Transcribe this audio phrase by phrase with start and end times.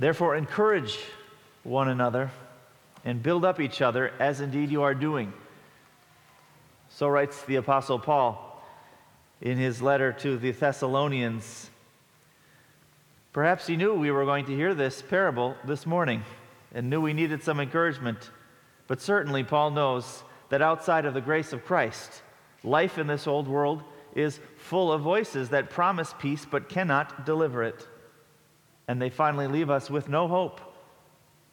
[0.00, 0.98] Therefore, encourage
[1.62, 2.30] one another
[3.04, 5.30] and build up each other, as indeed you are doing.
[6.88, 8.64] So writes the Apostle Paul
[9.42, 11.68] in his letter to the Thessalonians.
[13.34, 16.24] Perhaps he knew we were going to hear this parable this morning
[16.72, 18.30] and knew we needed some encouragement.
[18.86, 22.22] But certainly, Paul knows that outside of the grace of Christ,
[22.64, 23.82] life in this old world
[24.14, 27.86] is full of voices that promise peace but cannot deliver it.
[28.90, 30.60] And they finally leave us with no hope.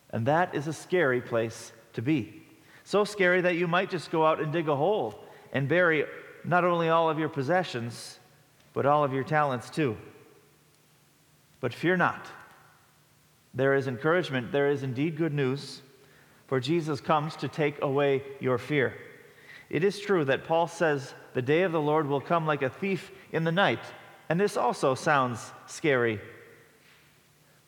[0.09, 2.41] And that is a scary place to be.
[2.84, 6.05] So scary that you might just go out and dig a hole and bury
[6.44, 8.17] not only all of your possessions,
[8.73, 9.95] but all of your talents too.
[11.59, 12.25] But fear not.
[13.53, 15.83] There is encouragement, there is indeed good news,
[16.47, 18.95] for Jesus comes to take away your fear.
[19.69, 22.69] It is true that Paul says the day of the Lord will come like a
[22.72, 23.83] thief in the night,
[24.27, 26.19] and this also sounds scary.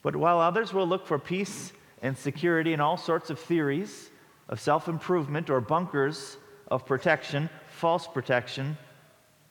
[0.02, 4.10] But while others will look for peace and security in all sorts of theories
[4.48, 6.38] of self improvement or bunkers
[6.70, 8.78] of protection, false protection,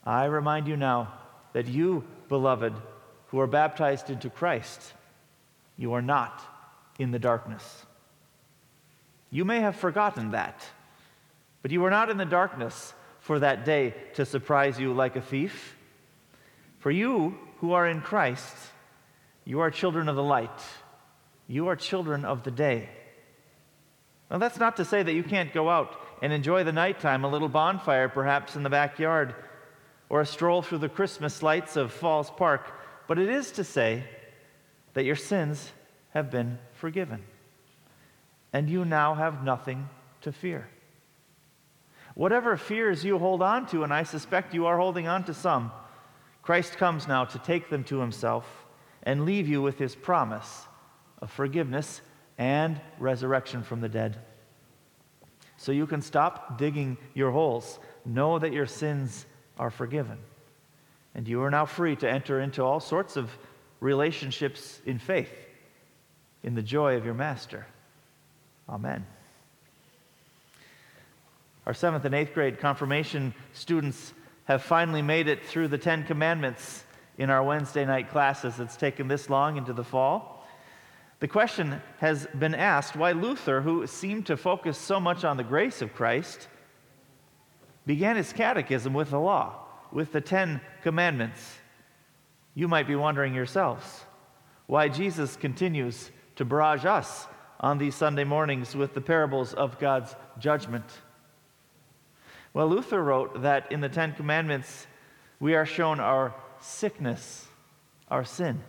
[0.04, 1.12] I remind you now
[1.52, 2.72] that you, beloved,
[3.28, 4.94] who are baptized into Christ,
[5.76, 6.42] you are not
[6.98, 7.86] in the darkness.
[9.30, 10.64] You may have forgotten that,
[11.62, 15.20] but you are not in the darkness for that day to surprise you like a
[15.20, 15.76] thief.
[16.78, 18.56] For you who are in Christ,
[19.48, 20.60] you are children of the light.
[21.46, 22.90] You are children of the day.
[24.30, 27.30] Now, that's not to say that you can't go out and enjoy the nighttime, a
[27.30, 29.34] little bonfire perhaps in the backyard,
[30.10, 32.70] or a stroll through the Christmas lights of Falls Park,
[33.06, 34.04] but it is to say
[34.92, 35.72] that your sins
[36.10, 37.24] have been forgiven.
[38.52, 39.88] And you now have nothing
[40.20, 40.68] to fear.
[42.14, 45.72] Whatever fears you hold on to, and I suspect you are holding on to some,
[46.42, 48.66] Christ comes now to take them to himself
[49.02, 50.66] and leave you with his promise
[51.20, 52.00] of forgiveness
[52.36, 54.16] and resurrection from the dead.
[55.56, 57.78] So you can stop digging your holes.
[58.04, 59.26] Know that your sins
[59.58, 60.18] are forgiven.
[61.14, 63.30] And you are now free to enter into all sorts of
[63.80, 65.32] relationships in faith,
[66.44, 67.66] in the joy of your Master.
[68.68, 69.04] Amen.
[71.66, 74.14] Our seventh and eighth grade confirmation students
[74.44, 76.84] have finally made it through the Ten Commandments
[77.18, 78.60] in our Wednesday night classes.
[78.60, 80.46] It's taken this long into the fall.
[81.20, 85.44] The question has been asked why Luther, who seemed to focus so much on the
[85.44, 86.46] grace of Christ,
[87.86, 89.56] began his catechism with the law,
[89.92, 91.58] with the Ten Commandments.
[92.54, 94.04] You might be wondering yourselves
[94.66, 97.26] why Jesus continues to barrage us
[97.58, 100.84] on these Sunday mornings with the parables of God's judgment.
[102.54, 104.86] Well, Luther wrote that in the Ten Commandments,
[105.40, 107.46] we are shown our sickness,
[108.08, 108.60] our sin,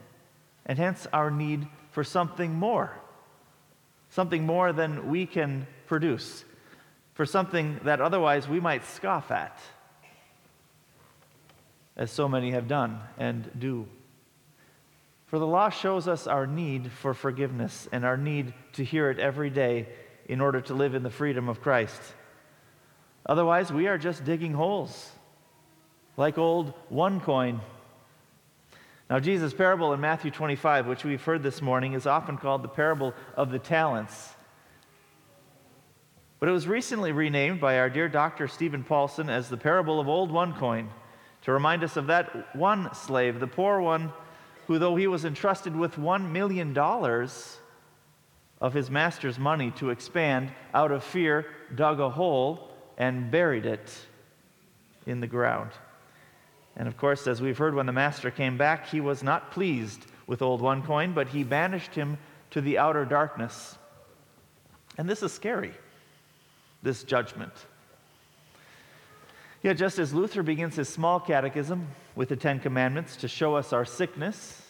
[0.66, 2.92] and hence our need for something more.
[4.10, 6.44] Something more than we can produce,
[7.14, 9.60] for something that otherwise we might scoff at,
[11.96, 13.88] as so many have done and do.
[15.28, 19.20] For the law shows us our need for forgiveness and our need to hear it
[19.20, 19.88] every day
[20.28, 22.02] in order to live in the freedom of Christ.
[23.28, 25.12] Otherwise, we are just digging holes,
[26.18, 27.60] like old OneCoin.
[29.10, 32.68] Now, Jesus' parable in Matthew 25, which we've heard this morning, is often called the
[32.68, 34.36] parable of the talents.
[36.40, 38.48] But it was recently renamed by our dear Dr.
[38.48, 40.90] Steven Paulson as the parable of old one coin
[41.42, 44.14] to remind us of that one slave, the poor one,
[44.68, 46.78] who, though he was entrusted with $1 million
[48.62, 52.70] of his master's money to expand, out of fear, dug a hole
[53.00, 53.92] and buried it
[55.08, 55.72] in the ground.
[56.80, 60.06] And of course, as we've heard, when the master came back, he was not pleased
[60.28, 62.18] with old OneCoin, but he banished him
[62.52, 63.78] to the outer darkness.
[64.98, 65.74] And this is scary,
[66.82, 67.52] this judgment.
[69.62, 71.86] Yet, just as Luther begins his small catechism
[72.16, 74.62] with the Ten Commandments to show us our sickness,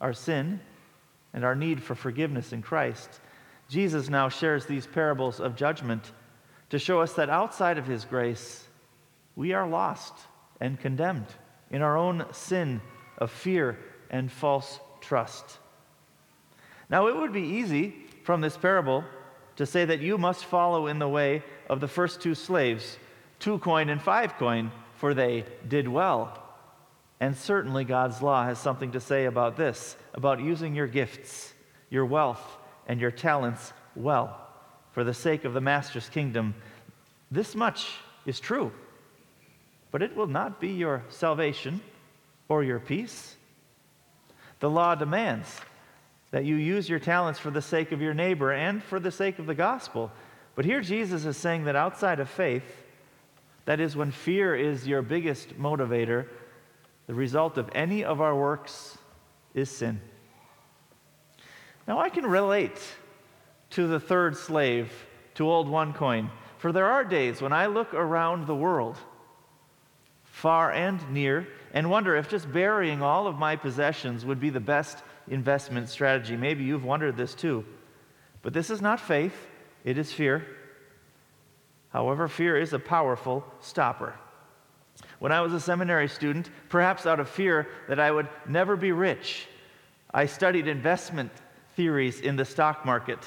[0.00, 0.60] our sin,
[1.34, 3.20] and our need for forgiveness in Christ,
[3.68, 6.12] Jesus now shares these parables of judgment
[6.70, 8.64] to show us that outside of His grace,
[9.34, 10.14] we are lost
[10.60, 11.26] and condemned
[11.70, 12.80] in our own sin
[13.18, 13.78] of fear
[14.10, 15.58] and false trust.
[16.90, 19.04] Now, it would be easy from this parable
[19.56, 22.98] to say that you must follow in the way of the first two slaves,
[23.38, 26.42] two coin and five coin, for they did well.
[27.20, 31.52] And certainly God's law has something to say about this, about using your gifts,
[31.90, 32.56] your wealth,
[32.86, 34.48] and your talents well
[34.92, 36.54] for the sake of the Master's kingdom.
[37.30, 38.72] This much is true,
[39.90, 41.80] but it will not be your salvation
[42.48, 43.36] or your peace.
[44.60, 45.60] The law demands
[46.30, 49.38] that you use your talents for the sake of your neighbor and for the sake
[49.38, 50.10] of the gospel.
[50.54, 52.84] But here Jesus is saying that outside of faith,
[53.64, 56.26] that is, when fear is your biggest motivator,
[57.06, 58.96] the result of any of our works
[59.54, 60.00] is sin.
[61.86, 62.80] Now, I can relate
[63.70, 64.90] to the third slave,
[65.34, 68.96] to old one coin, for there are days when I look around the world,
[70.38, 74.60] far and near, and wonder if just burying all of my possessions would be the
[74.60, 76.36] best investment strategy.
[76.36, 77.64] Maybe you've wondered this too.
[78.42, 79.34] But this is not faith,
[79.84, 80.46] it is fear.
[81.88, 84.14] However, fear is a powerful stopper.
[85.18, 88.92] When I was a seminary student, perhaps out of fear that I would never be
[88.92, 89.48] rich,
[90.14, 91.32] I studied investment
[91.74, 93.18] theories in the stock market.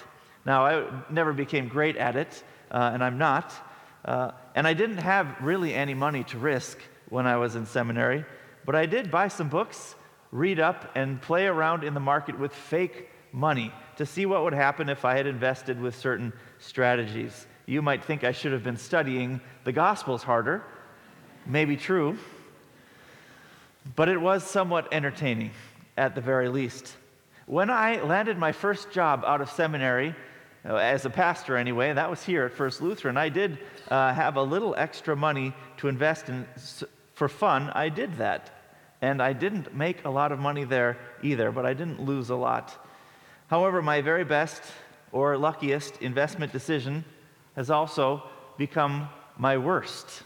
[0.46, 2.42] Now, I never became great at it,
[2.72, 3.54] uh, and I'm not.
[4.06, 6.80] Uh, and I didn't have really any money to risk
[7.12, 8.26] when I was in seminary,
[8.66, 9.96] but I did buy some books,
[10.32, 14.54] read up, and play around in the market with fake money to see what would
[14.54, 17.48] happen if I had invested with certain strategies.
[17.66, 20.64] You might think I should have been studying the Gospels harder.
[21.46, 22.18] Maybe true.
[23.96, 25.52] But it was somewhat entertaining,
[25.98, 26.96] at the very least.
[27.46, 30.16] When I landed my first job out of seminary,
[30.64, 33.58] uh, as a pastor anyway, that was here at First Lutheran, I did
[33.90, 36.48] uh, have a little extra money to invest in
[37.22, 37.70] for fun.
[37.76, 38.50] I did that.
[39.00, 42.36] And I didn't make a lot of money there either, but I didn't lose a
[42.36, 42.84] lot.
[43.46, 44.64] However, my very best
[45.12, 47.06] or luckiest investment decision
[47.56, 48.24] has also
[48.58, 49.08] become
[49.38, 50.24] my worst.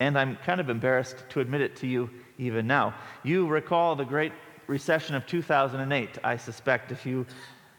[0.00, 2.92] And I'm kind of embarrassed to admit it to you even now.
[3.22, 4.32] You recall the great
[4.66, 7.24] recession of 2008, I suspect, if you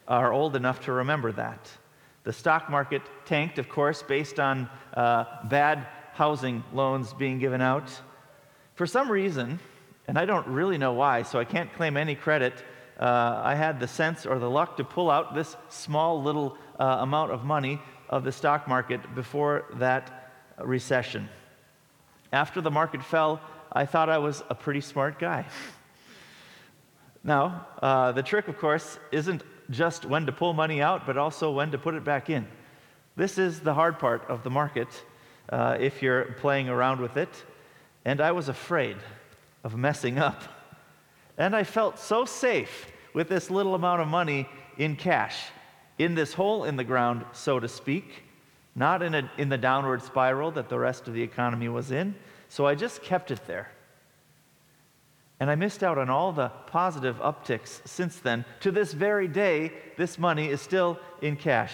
[0.07, 1.69] are old enough to remember that.
[2.24, 5.86] The stock market tanked, of course, based on uh, bad
[6.19, 7.89] housing loans being given out.
[8.75, 9.57] For some reason,
[10.06, 12.56] and I don't really know why, so I can't claim any credit,
[13.00, 16.98] uh, I had the sense or the luck to pull out this small little uh,
[17.00, 17.80] amount of money
[18.10, 21.30] of the stock market before that recession.
[22.33, 23.39] After the market fell,
[23.72, 25.45] I thought I was a pretty smart guy.
[27.24, 31.50] Now, uh, the trick, of course, isn't just when to pull money out, but also
[31.50, 32.45] when to put it back in.
[33.15, 34.89] This is the hard part of the market
[35.51, 37.30] uh, if you're playing around with it.
[38.06, 38.98] And I was afraid
[39.63, 40.44] of messing up.
[41.38, 44.48] And I felt so safe with this little amount of money
[44.78, 45.38] in cash
[46.00, 48.24] in this hole in the ground, so to speak,
[48.74, 52.16] not in, a, in the downward spiral that the rest of the economy was in.
[52.48, 53.69] So I just kept it there.
[55.42, 58.46] And I missed out on all the positive upticks since then.
[58.62, 61.74] To this very day, this money is still in cash.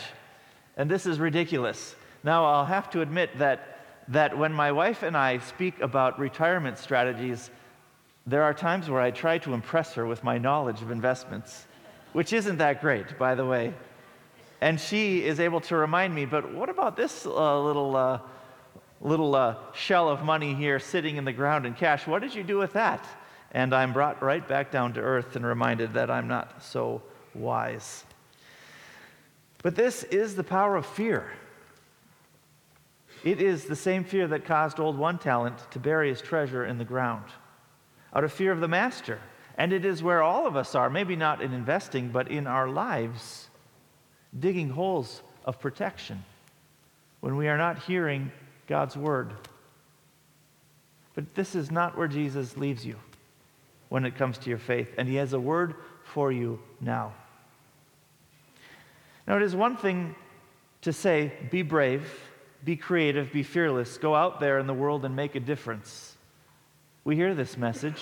[0.75, 1.95] And this is ridiculous.
[2.25, 3.77] Now, I'll have to admit that,
[4.07, 7.51] that when my wife and I speak about retirement strategies,
[8.25, 11.67] there are times where I try to impress her with my knowledge of investments,
[12.13, 13.75] which isn't that great, by the way.
[14.59, 18.19] And she is able to remind me, but what about this uh, little, uh,
[19.01, 22.07] little uh, shell of money here sitting in the ground in cash?
[22.07, 23.05] What did you do with that?
[23.51, 27.03] And I'm brought right back down to earth and reminded that I'm not so
[27.35, 28.03] wise.
[29.61, 31.31] But this is the power of fear.
[33.23, 36.77] It is the same fear that caused old one talent to bury his treasure in
[36.77, 37.25] the ground,
[38.13, 39.19] out of fear of the master.
[39.57, 42.67] And it is where all of us are, maybe not in investing, but in our
[42.67, 43.47] lives
[44.37, 46.23] digging holes of protection
[47.21, 48.31] when we are not hearing
[48.67, 49.33] God's word.
[51.13, 52.97] But this is not where Jesus leaves you
[53.89, 57.13] when it comes to your faith, and He has a word for you now.
[59.25, 60.15] Now, it is one thing
[60.81, 62.11] to say, be brave,
[62.65, 66.17] be creative, be fearless, go out there in the world and make a difference.
[67.03, 68.01] We hear this message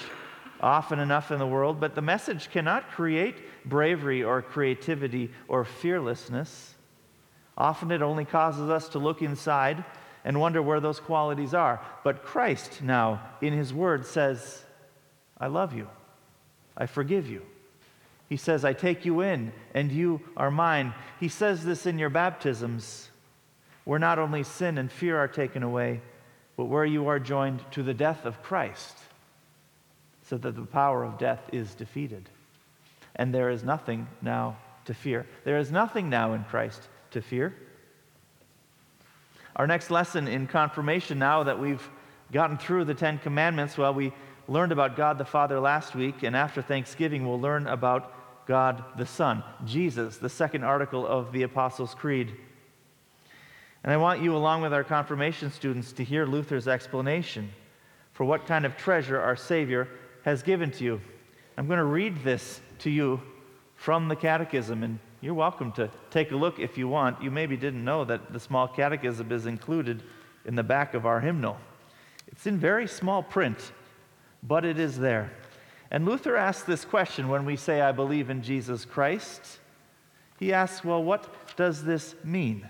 [0.61, 6.73] often enough in the world, but the message cannot create bravery or creativity or fearlessness.
[7.57, 9.83] Often it only causes us to look inside
[10.23, 11.81] and wonder where those qualities are.
[12.05, 14.63] But Christ now, in His Word, says,
[15.37, 15.89] I love you.
[16.77, 17.41] I forgive you.
[18.29, 20.93] He says, I take you in and you are mine.
[21.19, 23.09] He says this in your baptisms,
[23.85, 26.01] where not only sin and fear are taken away,
[26.55, 28.97] but where you are joined to the death of Christ
[30.23, 32.29] so that the power of death is defeated.
[33.15, 35.25] And there is nothing now to fear.
[35.43, 37.53] There is nothing now in Christ to fear.
[39.55, 41.87] Our next lesson in confirmation, now that we've
[42.31, 44.11] gotten through the Ten Commandments, well, we
[44.47, 49.05] learned about God the Father last week, and after Thanksgiving, we'll learn about God the
[49.05, 52.33] Son, Jesus, the second article of the Apostles' Creed.
[53.83, 57.51] And I want you, along with our confirmation students, to hear Luther's explanation
[58.13, 59.87] for what kind of treasure our Savior
[60.23, 61.01] has given to you.
[61.57, 63.21] I'm going to read this to you
[63.75, 64.83] from the Catechism.
[64.83, 67.21] And you're welcome to take a look if you want.
[67.21, 70.03] You maybe didn't know that the small catechism is included
[70.45, 71.57] in the back of our hymnal.
[72.27, 73.73] It's in very small print,
[74.41, 75.31] but it is there.
[75.91, 79.59] And Luther asks this question when we say, I believe in Jesus Christ.
[80.39, 82.67] He asks, Well, what does this mean?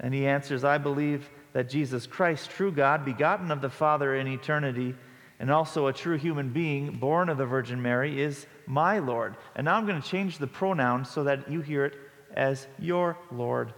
[0.00, 4.26] And he answers, I believe that Jesus Christ, true God, begotten of the Father in
[4.26, 4.94] eternity,
[5.38, 9.36] and also a true human being, born of the Virgin Mary, is my Lord.
[9.54, 11.94] And now I'm going to change the pronoun so that you hear it
[12.34, 13.72] as your Lord.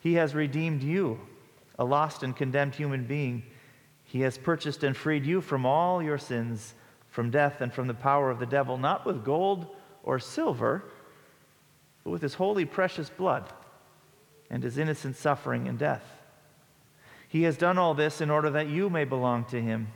[0.00, 1.20] He has redeemed you,
[1.78, 3.42] a lost and condemned human being.
[4.04, 6.74] He has purchased and freed you from all your sins,
[7.08, 9.66] from death and from the power of the devil, not with gold
[10.04, 10.84] or silver,
[12.04, 13.52] but with his holy, precious blood
[14.50, 16.04] and his innocent suffering and death.
[17.28, 19.88] He has done all this in order that you may belong to him,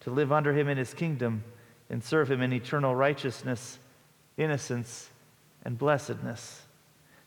[0.00, 1.44] to live under him in his kingdom,
[1.90, 3.78] and serve him in eternal righteousness,
[4.36, 5.10] innocence,
[5.64, 6.62] and blessedness,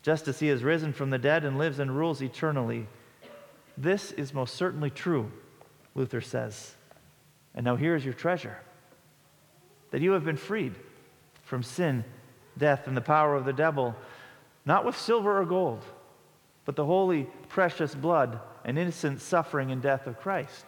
[0.01, 2.87] just as he has risen from the dead and lives and rules eternally.
[3.77, 5.31] This is most certainly true,
[5.95, 6.75] Luther says.
[7.53, 8.57] And now here is your treasure
[9.91, 10.75] that you have been freed
[11.43, 12.03] from sin,
[12.57, 13.95] death, and the power of the devil,
[14.65, 15.83] not with silver or gold,
[16.65, 20.65] but the holy, precious blood and innocent suffering and death of Christ.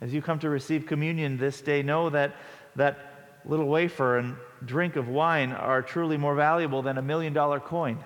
[0.00, 2.34] As you come to receive communion this day, know that
[2.76, 7.60] that little wafer and drink of wine are truly more valuable than a million dollar
[7.60, 7.98] coin,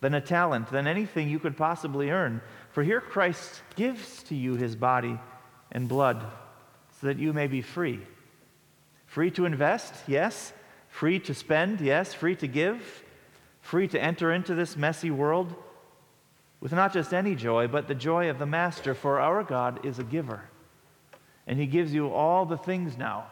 [0.00, 2.40] than a talent, than anything you could possibly earn.
[2.70, 5.18] For here Christ gives to you his body
[5.70, 6.24] and blood
[7.00, 8.00] so that you may be free.
[9.06, 10.52] Free to invest, yes.
[10.88, 12.14] Free to spend, yes.
[12.14, 13.04] Free to give.
[13.62, 15.54] Free to enter into this messy world
[16.60, 19.98] with not just any joy, but the joy of the Master, for our God is
[19.98, 20.42] a giver.
[21.46, 23.26] And He gives you all the things now.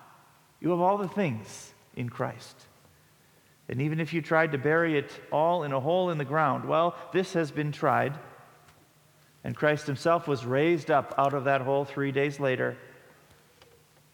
[0.61, 2.57] You have all the things in Christ.
[3.69, 6.65] And even if you tried to bury it all in a hole in the ground,
[6.65, 8.19] well, this has been tried.
[9.45, 12.77] And Christ Himself was raised up out of that hole three days later.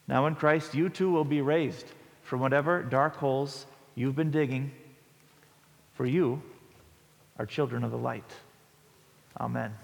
[0.09, 1.87] Now, in Christ, you too will be raised
[2.23, 4.73] from whatever dark holes you've been digging,
[5.97, 6.41] for you
[7.39, 8.31] are children of the light.
[9.41, 9.75] Amen.